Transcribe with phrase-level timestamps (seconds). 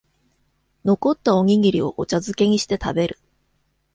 [0.83, 3.19] 残ったおにぎりをお茶づけにして食べる